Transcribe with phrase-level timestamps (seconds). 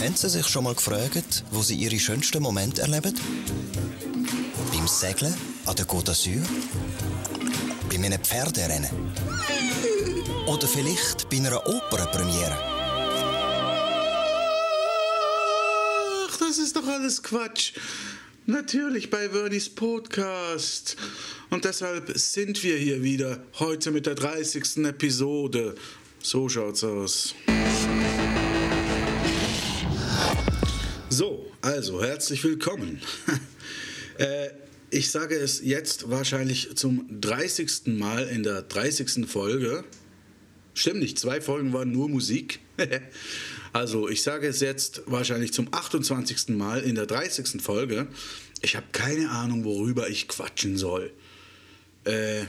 [0.00, 3.14] Haben Sie sich schon mal gefragt, wo Sie Ihre schönsten Momente erleben?
[4.72, 5.34] Beim Segeln
[5.66, 6.40] an der Côte d'Azur?
[7.90, 8.88] Bei einem Pferderennen?
[10.46, 12.56] Oder vielleicht bei einer Opernpremiere?
[16.28, 17.72] Ach, das ist doch alles Quatsch.
[18.46, 20.96] Natürlich bei Vernis Podcast.
[21.50, 24.84] Und deshalb sind wir hier wieder, heute mit der 30.
[24.84, 25.74] Episode.
[26.22, 27.34] So schaut's aus.
[31.10, 33.00] So, also herzlich willkommen.
[34.18, 34.48] äh,
[34.90, 37.86] ich sage es jetzt wahrscheinlich zum 30.
[37.86, 39.28] Mal in der 30.
[39.28, 39.84] Folge.
[40.74, 42.60] Stimmt nicht, zwei Folgen waren nur Musik.
[43.72, 46.50] also ich sage es jetzt wahrscheinlich zum 28.
[46.50, 47.60] Mal in der 30.
[47.60, 48.06] Folge.
[48.62, 51.12] Ich habe keine Ahnung, worüber ich quatschen soll.
[52.04, 52.42] Äh,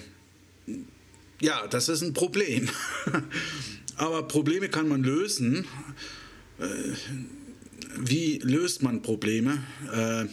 [1.41, 2.69] ja, das ist ein Problem.
[3.95, 5.65] Aber Probleme kann man lösen.
[6.59, 6.93] Äh,
[7.97, 9.63] wie löst man Probleme?
[9.93, 10.25] Äh,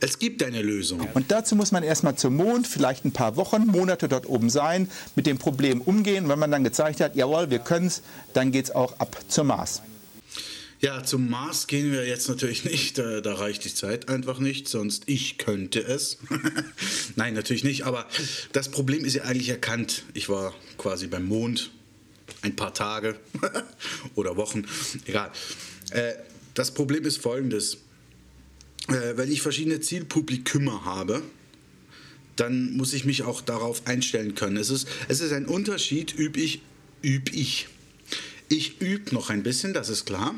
[0.00, 1.08] es gibt eine Lösung.
[1.14, 4.90] Und dazu muss man erstmal zum Mond, vielleicht ein paar Wochen, Monate dort oben sein,
[5.14, 6.28] mit dem Problem umgehen.
[6.28, 8.02] Wenn man dann gezeigt hat, jawohl, wir können es,
[8.34, 9.82] dann geht es auch ab zum Mars.
[10.80, 12.98] Ja, zum Mars gehen wir jetzt natürlich nicht.
[12.98, 16.18] Da, da reicht die Zeit einfach nicht, sonst ich könnte es.
[17.16, 17.84] Nein, natürlich nicht.
[17.84, 18.06] Aber
[18.52, 20.02] das Problem ist ja eigentlich erkannt.
[20.12, 21.70] Ich war quasi beim Mond
[22.42, 23.18] ein paar Tage
[24.14, 24.66] oder Wochen,
[25.06, 25.30] egal.
[25.90, 26.14] Äh,
[26.54, 27.78] das Problem ist folgendes.
[28.88, 31.22] Äh, wenn ich verschiedene Zielpublikümer habe,
[32.36, 34.56] dann muss ich mich auch darauf einstellen können.
[34.56, 36.62] Es ist, es ist ein Unterschied, üb ich,
[37.02, 37.68] üb ich.
[38.48, 40.34] Ich übe noch ein bisschen, das ist klar.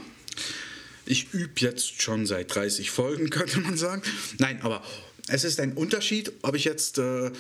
[1.04, 4.02] Ich übe jetzt schon seit 30 Folgen, könnte man sagen.
[4.38, 4.82] Nein, aber
[5.28, 7.30] es ist ein Unterschied, ob ich jetzt äh,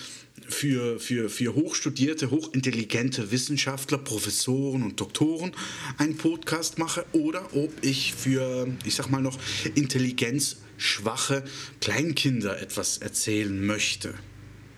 [0.48, 5.52] für, für, für hochstudierte, hochintelligente Wissenschaftler, Professoren und Doktoren
[5.96, 9.38] einen Podcast mache oder ob ich für, ich sag mal noch,
[9.74, 11.44] intelligenzschwache
[11.80, 14.14] Kleinkinder etwas erzählen möchte.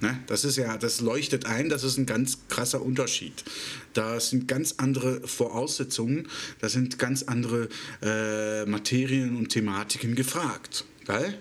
[0.01, 0.19] Ne?
[0.29, 3.45] Das ist ja, das leuchtet ein, das ist ein ganz krasser Unterschied.
[3.93, 6.29] Da sind ganz andere Voraussetzungen,
[6.61, 7.69] da sind ganz andere
[8.03, 10.85] äh, Materien und Thematiken gefragt.
[11.05, 11.39] Geil?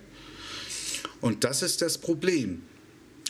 [1.22, 2.62] Und das ist das Problem.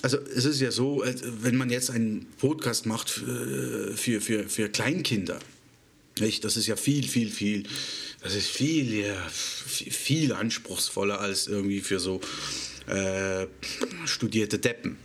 [0.01, 1.03] Also es ist ja so,
[1.41, 5.39] wenn man jetzt einen Podcast macht für, für, für Kleinkinder,
[6.19, 6.43] nicht?
[6.45, 7.63] das ist ja viel, viel, viel,
[8.21, 12.21] das ist viel, ja, viel anspruchsvoller als irgendwie für so
[12.87, 13.47] äh,
[14.05, 14.97] studierte Deppen.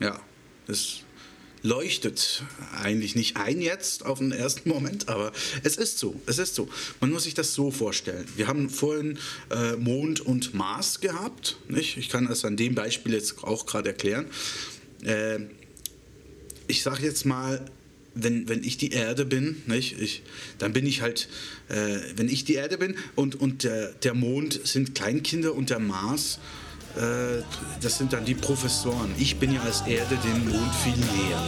[0.00, 0.20] Ja,
[0.66, 1.00] das
[1.64, 2.44] leuchtet
[2.82, 5.32] eigentlich nicht ein jetzt auf den ersten Moment, aber
[5.62, 6.68] es ist so, es ist so.
[7.00, 8.26] Man muss sich das so vorstellen.
[8.36, 9.18] Wir haben vorhin
[9.50, 11.96] äh, Mond und Mars gehabt, nicht?
[11.96, 14.26] Ich kann das an dem Beispiel jetzt auch gerade erklären.
[15.04, 15.40] Äh,
[16.66, 17.64] ich sage jetzt mal,
[18.14, 19.98] wenn, wenn ich die Erde bin, nicht?
[19.98, 20.22] Ich,
[20.58, 21.28] dann bin ich halt,
[21.70, 25.78] äh, wenn ich die Erde bin und, und der, der Mond sind Kleinkinder und der
[25.78, 26.38] Mars
[27.80, 29.14] das sind dann die Professoren.
[29.18, 31.42] Ich bin ja als Erde dem Mond viel näher.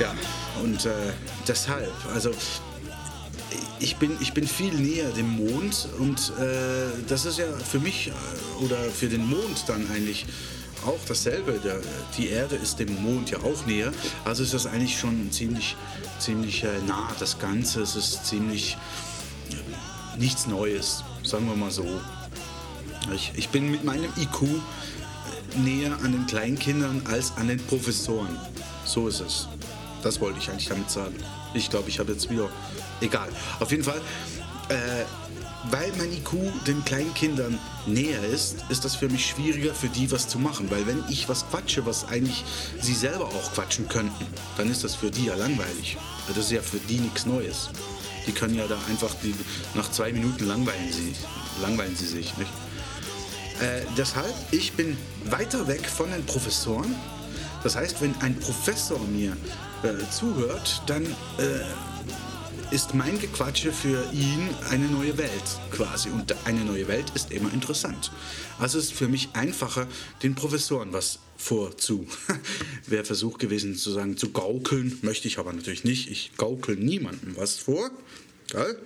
[0.00, 0.14] Ja, ja
[0.62, 1.12] und äh,
[1.46, 2.32] deshalb, also
[3.80, 8.08] ich bin, ich bin viel näher dem Mond und äh, das ist ja für mich
[8.08, 10.26] äh, oder für den Mond dann eigentlich
[10.84, 11.60] auch dasselbe.
[11.64, 11.80] Der,
[12.16, 13.92] die Erde ist dem Mond ja auch näher,
[14.24, 15.76] also ist das eigentlich schon ziemlich,
[16.18, 17.82] ziemlich äh, nah, das Ganze.
[17.82, 18.76] Es ist ziemlich
[19.50, 21.86] äh, nichts Neues, sagen wir mal so.
[23.14, 24.42] Ich, ich bin mit meinem IQ
[25.56, 28.38] näher an den Kleinkindern als an den Professoren.
[28.84, 29.48] So ist es.
[30.02, 31.16] Das wollte ich eigentlich damit sagen.
[31.54, 32.48] Ich glaube, ich habe jetzt wieder.
[33.00, 33.28] Egal.
[33.60, 34.00] Auf jeden Fall,
[34.68, 35.04] äh,
[35.70, 36.32] weil mein IQ
[36.66, 40.70] den Kleinkindern näher ist, ist das für mich schwieriger, für die was zu machen.
[40.70, 42.44] Weil wenn ich was quatsche, was eigentlich
[42.80, 44.26] sie selber auch quatschen könnten,
[44.56, 45.96] dann ist das für die ja langweilig.
[46.28, 47.70] Das ist ja für die nichts Neues.
[48.26, 49.34] Die können ja da einfach, die,
[49.74, 51.14] nach zwei Minuten langweilen sie,
[51.62, 52.36] langweilen sie sich.
[52.36, 52.50] Nicht?
[53.60, 56.94] Äh, deshalb, ich bin weiter weg von den Professoren.
[57.64, 59.36] Das heißt, wenn ein Professor mir
[59.82, 65.30] äh, zuhört, dann äh, ist mein Gequatsche für ihn eine neue Welt
[65.72, 66.10] quasi.
[66.10, 68.12] Und eine neue Welt ist immer interessant.
[68.60, 69.88] Also ist für mich einfacher,
[70.22, 72.06] den Professoren was vorzu.
[72.86, 76.10] Wäre Versuch gewesen zu sagen, zu gaukeln, möchte ich aber natürlich nicht.
[76.10, 77.90] Ich gaukel niemandem was vor.
[78.50, 78.78] Geil?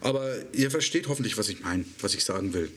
[0.00, 2.70] Aber ihr versteht hoffentlich, was ich meine, was ich sagen will.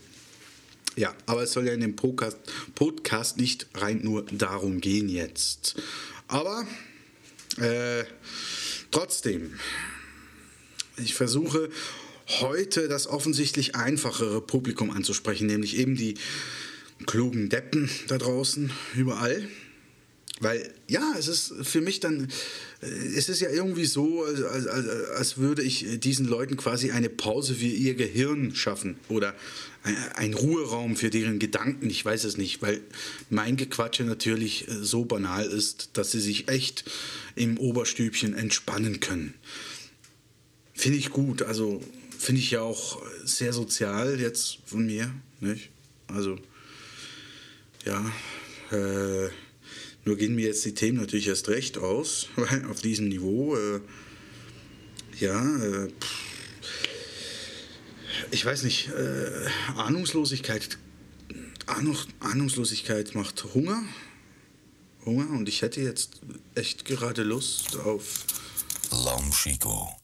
[0.96, 2.38] Ja, aber es soll ja in dem Podcast,
[2.74, 5.76] Podcast nicht rein nur darum gehen jetzt.
[6.26, 6.66] Aber
[7.58, 8.04] äh,
[8.90, 9.58] trotzdem,
[10.96, 11.70] ich versuche
[12.40, 16.14] heute das offensichtlich einfachere Publikum anzusprechen, nämlich eben die
[17.06, 19.48] klugen Deppen da draußen überall.
[20.40, 22.28] Weil, ja, es ist für mich dann,
[22.80, 27.08] äh, es ist ja irgendwie so, als, als, als würde ich diesen Leuten quasi eine
[27.08, 29.34] Pause für ihr Gehirn schaffen oder
[30.14, 32.80] ein Ruheraum für deren Gedanken, ich weiß es nicht, weil
[33.30, 36.84] mein Gequatsche natürlich äh, so banal ist, dass sie sich echt
[37.36, 39.34] im Oberstübchen entspannen können.
[40.74, 41.82] Finde ich gut, also
[42.18, 45.70] finde ich ja auch sehr sozial jetzt von mir, nicht?
[46.08, 46.38] Also,
[47.84, 48.12] ja,
[48.70, 49.28] äh,
[50.08, 53.80] nur gehen mir jetzt die Themen natürlich erst recht aus, weil auf diesem Niveau, äh,
[55.20, 55.92] ja, äh,
[58.30, 60.78] ich weiß nicht, äh, Ahnungslosigkeit,
[61.66, 63.82] Ahnung, Ahnungslosigkeit macht Hunger.
[65.04, 66.20] Hunger und ich hätte jetzt
[66.54, 68.24] echt gerade Lust auf
[68.90, 69.94] Lamschiko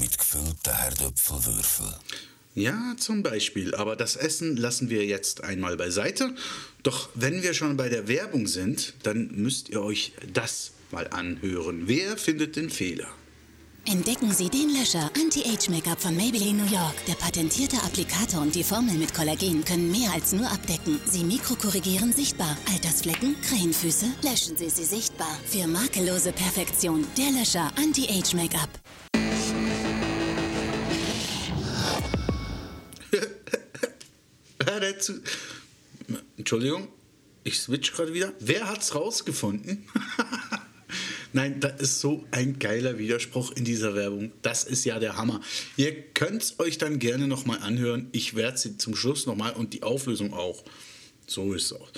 [0.00, 1.94] mit gefüllten Herdöpfelwürfeln.
[2.54, 3.74] Ja, zum Beispiel.
[3.74, 6.34] Aber das Essen lassen wir jetzt einmal beiseite.
[6.82, 11.84] Doch wenn wir schon bei der Werbung sind, dann müsst ihr euch das mal anhören.
[11.86, 13.08] Wer findet den Fehler?
[13.86, 16.94] Entdecken Sie den Löscher Anti-Age-Make-up von Maybelline New York.
[17.06, 20.98] Der patentierte Applikator und die Formel mit Kollagen können mehr als nur abdecken.
[21.04, 22.56] Sie mikrokorrigieren sichtbar.
[22.72, 25.38] Altersflecken, Krähenfüße, löschen Sie sie sichtbar.
[25.44, 27.06] Für makellose Perfektion.
[27.18, 27.70] Der Löscher
[34.66, 36.22] Anti-Age-Make-up.
[36.36, 36.88] Entschuldigung,
[37.44, 38.32] ich switch gerade wieder.
[38.40, 39.84] Wer hat's rausgefunden?
[41.32, 44.32] Nein, das ist so ein geiler Widerspruch in dieser Werbung.
[44.42, 45.40] Das ist ja der Hammer.
[45.76, 48.08] Ihr könnt es euch dann gerne nochmal anhören.
[48.12, 50.62] Ich werde sie zum Schluss nochmal und die Auflösung auch.
[51.26, 51.90] So ist es auch.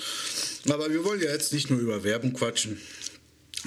[0.71, 2.79] Aber wir wollen ja jetzt nicht nur über Werbung quatschen.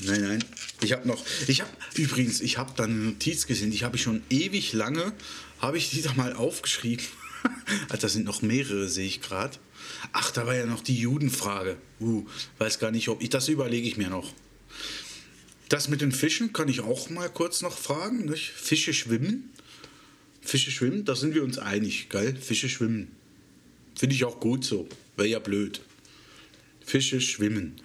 [0.03, 0.45] Nein, nein.
[0.83, 4.03] Ich habe noch, ich habe übrigens, ich habe da eine Notiz gesehen, die habe ich
[4.03, 5.13] schon ewig lange,
[5.61, 7.05] habe ich die da mal aufgeschrieben.
[7.89, 9.57] also das sind noch mehrere, sehe ich gerade.
[10.13, 11.77] Ach, da war ja noch die Judenfrage.
[12.01, 12.27] Uh,
[12.59, 14.33] weiß gar nicht, ob ich das überlege ich mir noch.
[15.69, 18.25] Das mit den Fischen kann ich auch mal kurz noch fragen.
[18.25, 18.51] Nicht?
[18.51, 19.51] Fische schwimmen.
[20.41, 22.35] Fische schwimmen, da sind wir uns einig, geil?
[22.35, 23.09] Fische schwimmen.
[23.95, 24.89] Finde ich auch gut so.
[25.17, 25.81] Wäre ja blöd.
[26.85, 27.81] Fische schwimmen.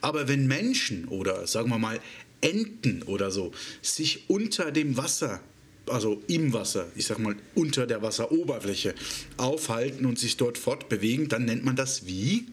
[0.00, 2.00] Aber wenn Menschen oder sagen wir mal
[2.42, 3.52] Enten oder so
[3.82, 5.40] sich unter dem Wasser,
[5.88, 8.94] also im Wasser, ich sag mal unter der Wasseroberfläche
[9.36, 12.46] aufhalten und sich dort fortbewegen, dann nennt man das wie?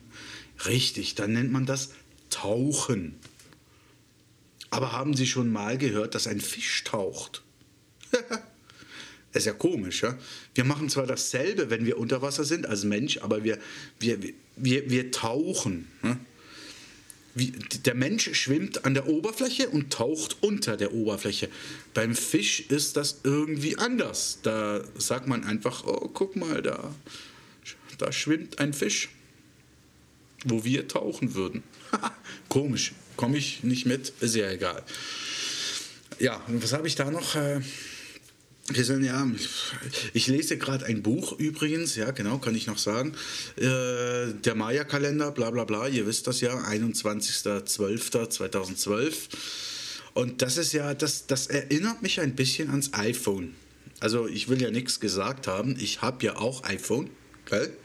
[0.66, 1.92] Richtig, dann nennt man das
[2.30, 3.16] Tauchen.
[4.70, 7.44] Aber haben Sie schon mal gehört, dass ein Fisch taucht?
[9.34, 10.18] Ist ja komisch, ja?
[10.54, 13.58] Wir machen zwar dasselbe, wenn wir unter Wasser sind als Mensch, aber wir,
[14.00, 14.20] wir,
[14.56, 15.88] wir, wir tauchen.
[16.04, 16.18] Ja?
[17.36, 21.50] Wie, der Mensch schwimmt an der Oberfläche und taucht unter der Oberfläche.
[21.94, 24.40] Beim Fisch ist das irgendwie anders.
[24.44, 26.94] Da sagt man einfach, oh, guck mal, da,
[27.98, 29.10] da schwimmt ein Fisch,
[30.46, 31.64] wo wir tauchen würden.
[32.50, 34.84] Komisch, komme ich nicht mit, ist ja egal.
[36.20, 37.36] Ja, und was habe ich da noch?
[37.36, 37.62] Äh,
[38.72, 39.28] ja,
[40.14, 43.14] ich lese gerade ein Buch übrigens, ja genau, kann ich noch sagen.
[43.58, 49.14] Äh, der Maya-Kalender, bla bla bla, ihr wisst das ja, 21.12.2012.
[50.14, 53.54] Und das ist ja, das, das erinnert mich ein bisschen ans iPhone.
[54.00, 57.10] Also ich will ja nichts gesagt haben, ich habe ja auch iPhone,
[57.46, 57.76] gell?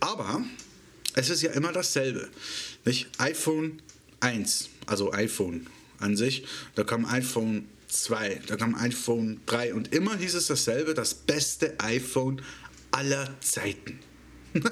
[0.00, 0.42] Aber
[1.14, 2.28] es ist ja immer dasselbe.
[2.84, 3.08] Nicht?
[3.18, 3.80] iPhone
[4.20, 5.66] 1, also iPhone
[5.98, 6.44] an sich,
[6.74, 7.66] da kam iPhone
[8.02, 12.42] 2, da kam iPhone 3 und immer hieß es dasselbe, das beste iPhone
[12.90, 13.98] aller Zeiten.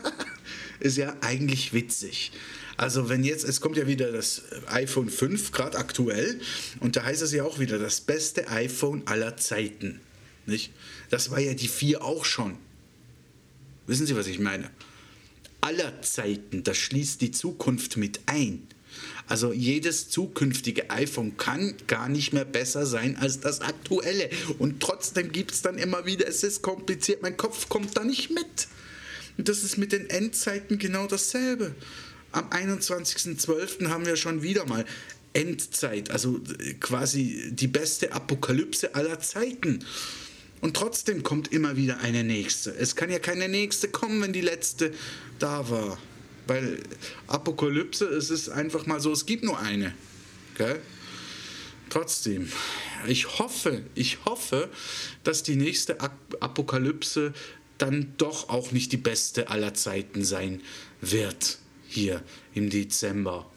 [0.81, 2.33] ist ja eigentlich witzig.
[2.77, 6.41] Also wenn jetzt, es kommt ja wieder das iPhone 5, gerade aktuell,
[6.81, 10.01] und da heißt es ja auch wieder, das beste iPhone aller Zeiten.
[10.47, 10.73] Nicht?
[11.11, 12.59] Das war ja die 4 auch schon.
[13.87, 14.71] Wissen Sie, was ich meine?
[15.61, 18.67] Aller Zeiten, das schließt die Zukunft mit ein.
[19.29, 24.31] Also jedes zukünftige iPhone kann gar nicht mehr besser sein als das aktuelle.
[24.59, 28.31] Und trotzdem gibt es dann immer wieder, es ist kompliziert, mein Kopf kommt da nicht
[28.31, 28.69] mit.
[29.39, 31.75] Und das ist mit den Endzeiten genau dasselbe.
[32.33, 33.89] Am 21.12.
[33.89, 34.85] haben wir schon wieder mal
[35.35, 36.41] Endzeit, also
[36.81, 39.85] quasi die beste Apokalypse aller Zeiten.
[40.61, 42.71] Und trotzdem kommt immer wieder eine nächste.
[42.71, 44.93] Es kann ja keine nächste kommen, wenn die letzte
[45.39, 45.99] da war.
[46.47, 46.83] Weil
[47.29, 49.95] Apokalypse, es ist einfach mal so, es gibt nur eine.
[50.57, 50.81] Gell?
[51.89, 52.51] Trotzdem,
[53.07, 54.71] ich hoffe, ich hoffe,
[55.25, 57.35] dass die nächste Apokalypse
[57.79, 60.63] dann doch auch nicht die beste aller Zeiten sein
[61.01, 61.59] wird.
[61.89, 62.23] Hier
[62.55, 63.51] im Dezember.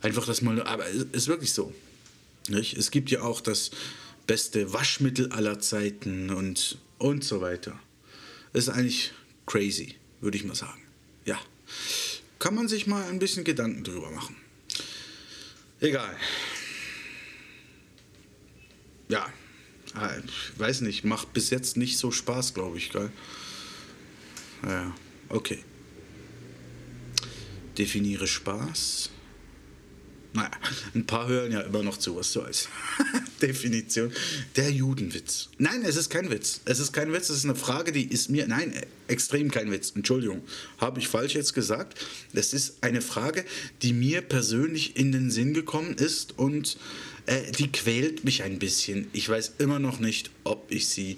[0.00, 1.74] Einfach das mal, aber es ist wirklich so.
[2.48, 2.76] Nicht?
[2.76, 3.72] Es gibt ja auch das
[4.28, 7.78] beste Waschmittel aller Zeiten und, und so weiter.
[8.52, 9.12] Ist eigentlich
[9.46, 10.80] crazy, würde ich mal sagen.
[11.24, 11.40] Ja
[12.38, 14.36] kann man sich mal ein bisschen Gedanken drüber machen.
[15.80, 16.16] Egal.
[19.08, 19.26] Ja,
[20.24, 23.10] ich weiß nicht, macht bis jetzt nicht so Spaß, glaube ich, gell?
[24.64, 24.94] Ja,
[25.28, 25.62] okay.
[27.78, 29.10] Definiere Spaß.
[30.36, 30.50] Naja,
[30.94, 32.68] ein paar hören ja immer noch zu, was du als
[33.42, 34.12] Definition.
[34.54, 35.48] Der Judenwitz.
[35.56, 36.60] Nein, es ist kein Witz.
[36.66, 38.46] Es ist kein Witz, es ist eine Frage, die ist mir.
[38.46, 38.74] Nein,
[39.08, 39.92] extrem kein Witz.
[39.96, 40.42] Entschuldigung,
[40.76, 41.98] habe ich falsch jetzt gesagt.
[42.34, 43.46] Es ist eine Frage,
[43.80, 46.76] die mir persönlich in den Sinn gekommen ist und
[47.24, 49.08] äh, die quält mich ein bisschen.
[49.14, 51.16] Ich weiß immer noch nicht, ob ich sie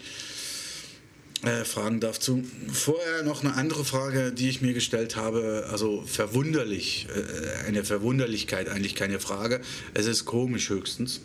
[1.43, 2.19] äh, fragen darf.
[2.19, 2.43] Zu,
[2.73, 5.69] vorher noch eine andere Frage, die ich mir gestellt habe.
[5.71, 9.61] Also verwunderlich, äh, eine Verwunderlichkeit, eigentlich keine Frage.
[9.95, 11.21] Es ist komisch höchstens.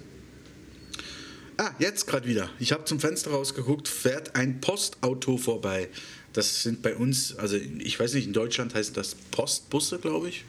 [1.57, 2.49] Ah, jetzt gerade wieder.
[2.59, 5.89] Ich habe zum Fenster rausgeguckt, fährt ein Postauto vorbei.
[6.33, 10.45] Das sind bei uns, also ich weiß nicht, in Deutschland heißt das Postbusse, glaube ich.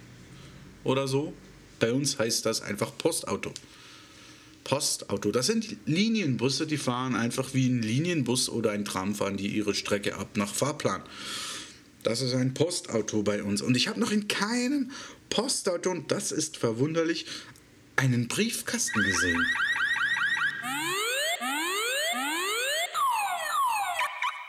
[0.82, 1.34] Oder so.
[1.78, 3.52] Bei uns heißt das einfach Postauto.
[4.64, 5.30] Postauto.
[5.30, 9.74] Das sind Linienbusse, die fahren einfach wie ein Linienbus oder ein Tram, fahren die ihre
[9.74, 11.02] Strecke ab nach Fahrplan.
[12.02, 13.62] Das ist ein Postauto bei uns.
[13.62, 14.90] Und ich habe noch in keinem
[15.30, 17.26] Postauto, und das ist verwunderlich,
[17.96, 19.46] einen Briefkasten gesehen.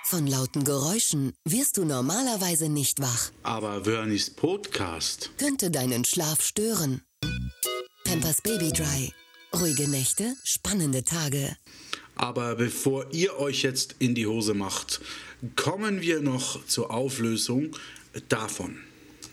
[0.03, 3.31] Von lauten Geräuschen wirst du normalerweise nicht wach.
[3.43, 5.31] Aber Wernys Podcast.
[5.37, 7.01] Könnte deinen Schlaf stören.
[8.03, 9.11] Pampers Baby Dry.
[9.59, 11.55] Ruhige Nächte, spannende Tage.
[12.15, 15.01] Aber bevor ihr euch jetzt in die Hose macht,
[15.55, 17.75] kommen wir noch zur Auflösung
[18.27, 18.77] davon.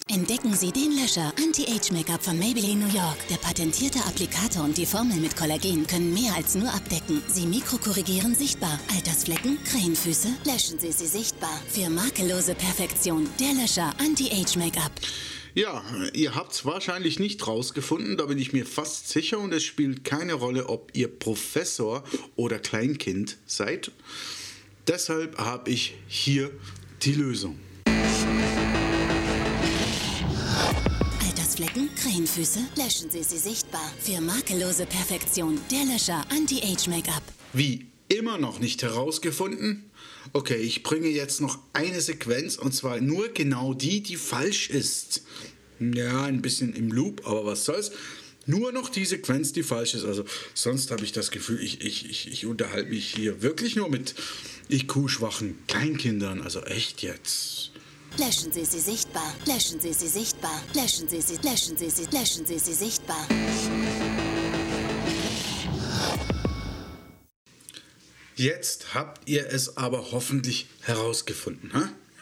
[0.09, 3.17] Entdecken Sie den Löscher Anti-Age-Make-up von Maybelline New York.
[3.31, 7.23] Der patentierte Applikator und die Formel mit Kollagen können mehr als nur abdecken.
[7.29, 8.79] Sie mikrokorrigieren sichtbar.
[8.95, 11.61] Altersflecken, Krähenfüße, löschen Sie sie sichtbar.
[11.69, 13.29] Für makellose Perfektion.
[13.41, 14.93] Der Löscher Anti-Age-Make-up.
[15.55, 19.63] Ja, ihr habt es wahrscheinlich nicht rausgefunden, da bin ich mir fast sicher und es
[19.63, 22.05] spielt keine Rolle, ob ihr Professor
[22.37, 23.91] oder Kleinkind seid.
[24.87, 26.51] Deshalb habe ich hier
[27.03, 27.59] die Lösung.
[31.23, 33.93] Altersflecken, Krähenfüße, löschen Sie sie sichtbar.
[34.01, 35.61] Für makellose Perfektion.
[35.71, 37.23] Der Löscher Anti-Age-Make-up.
[37.53, 39.91] Wie immer noch nicht herausgefunden?
[40.33, 45.23] Okay, ich bringe jetzt noch eine Sequenz und zwar nur genau die, die falsch ist.
[45.81, 47.93] Ja, ein bisschen im Loop, aber was soll's.
[48.47, 50.05] Nur noch die Sequenz, die falsch ist.
[50.05, 53.89] Also sonst habe ich das Gefühl, ich, ich, ich, ich unterhalte mich hier wirklich nur
[53.89, 54.15] mit
[54.69, 56.43] IQ-schwachen Kleinkindern.
[56.43, 57.71] Also echt jetzt.
[58.19, 59.35] Löschen Sie sie sichtbar.
[59.47, 60.63] Löschen Sie sie sichtbar.
[60.75, 63.27] Löschen Sie sie, löschen Sie sie, löschen Sie sie sichtbar.
[68.43, 71.71] Jetzt habt ihr es aber hoffentlich herausgefunden.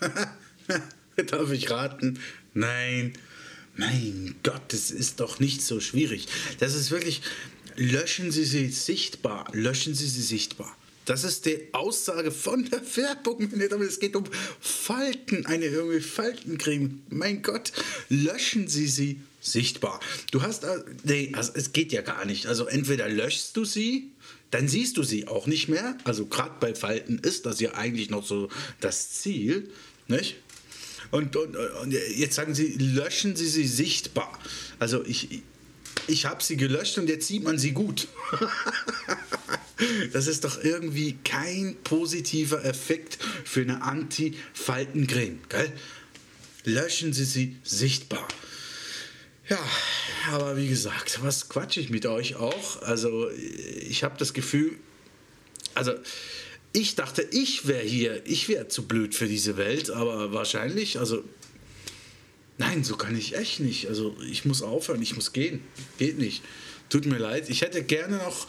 [1.16, 2.20] Darf ich raten?
[2.52, 3.14] Nein.
[3.74, 6.28] Mein Gott, das ist doch nicht so schwierig.
[6.58, 7.22] Das ist wirklich,
[7.76, 9.48] löschen Sie sie sichtbar.
[9.54, 10.76] Löschen Sie sie sichtbar.
[11.06, 13.50] Das ist die Aussage von der Werbung.
[13.80, 14.24] Es geht um
[14.60, 17.00] Falten, eine irgendwie Faltencreme.
[17.08, 17.72] Mein Gott,
[18.10, 20.00] löschen Sie sie sichtbar.
[20.32, 22.46] Du hast, äh, nee, also es geht ja gar nicht.
[22.46, 24.10] Also entweder löschst du sie,
[24.50, 25.96] dann siehst du sie auch nicht mehr.
[26.04, 28.48] Also gerade bei Falten ist das ja eigentlich noch so
[28.80, 29.70] das Ziel,
[30.08, 30.36] nicht?
[31.10, 34.38] Und, und, und jetzt sagen sie, löschen Sie sie sichtbar.
[34.78, 35.42] Also ich,
[36.06, 38.08] ich habe sie gelöscht und jetzt sieht man sie gut.
[40.12, 45.40] das ist doch irgendwie kein positiver Effekt für eine Anti-Faltencreme.
[45.48, 45.72] Gell?
[46.64, 48.28] Löschen Sie sie sichtbar.
[49.50, 49.58] Ja,
[50.30, 52.80] aber wie gesagt, was quatsche ich mit euch auch?
[52.82, 54.78] Also ich habe das Gefühl,
[55.74, 55.92] also
[56.72, 61.24] ich dachte, ich wäre hier, ich wäre zu blöd für diese Welt, aber wahrscheinlich, also
[62.58, 63.88] nein, so kann ich echt nicht.
[63.88, 65.64] Also ich muss aufhören, ich muss gehen.
[65.98, 66.44] Geht nicht.
[66.88, 67.50] Tut mir leid.
[67.50, 68.46] Ich hätte gerne noch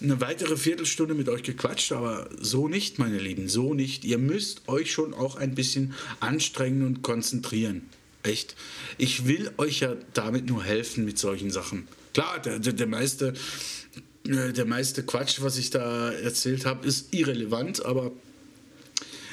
[0.00, 4.04] eine weitere Viertelstunde mit euch gequatscht, aber so nicht, meine Lieben, so nicht.
[4.04, 7.88] Ihr müsst euch schon auch ein bisschen anstrengen und konzentrieren.
[8.24, 8.56] Echt.
[8.98, 11.86] Ich will euch ja damit nur helfen mit solchen Sachen.
[12.12, 13.34] Klar, der, der, der meiste
[14.26, 18.10] der meiste Quatsch, was ich da erzählt habe, ist irrelevant, aber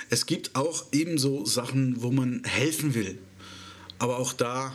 [0.10, 3.18] es gibt auch ebenso Sachen, wo man helfen will.
[4.00, 4.74] Aber auch da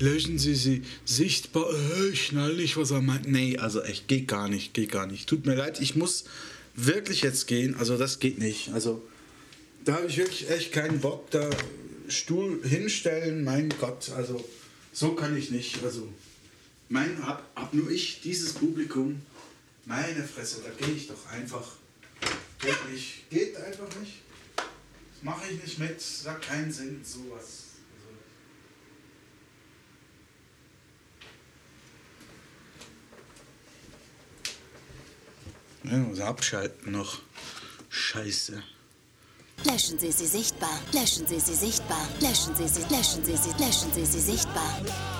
[0.00, 1.70] löschen Sie sie sichtbar.
[1.70, 3.28] Äh, ich schnall nicht, was er meint.
[3.28, 5.28] Nee, also echt, geht gar nicht, geht gar nicht.
[5.28, 6.24] Tut mir leid, ich muss
[6.74, 7.76] wirklich jetzt gehen.
[7.76, 8.70] Also das geht nicht.
[8.70, 9.02] Also
[9.84, 11.48] da habe ich wirklich echt keinen Bock, da
[12.08, 14.42] Stuhl hinstellen, mein Gott, also
[14.92, 15.82] so kann ich nicht.
[15.84, 16.08] Also
[16.88, 19.20] mein hab, hab nur ich dieses Publikum,
[19.84, 21.76] meine Fresse, da gehe ich doch einfach.
[22.60, 24.22] Geht nicht, geht einfach nicht.
[24.56, 27.64] Das mache ich nicht mit, sagt keinen Sinn, sowas.
[35.84, 35.94] Also.
[35.94, 37.20] Ja, muss abschalten noch.
[37.90, 38.62] Scheiße.
[39.64, 40.78] Löschen Sie sie sichtbar.
[40.92, 42.06] Löschen Sie sie sichtbar.
[42.20, 45.17] Löschen Sie sie, löschen Sie sie, löschen Sie sie sichtbar.